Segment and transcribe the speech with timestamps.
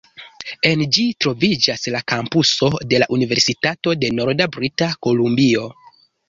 [0.67, 5.69] En ĝi troviĝas la kampuso de la Universitato de Norda Brita Kolumbio.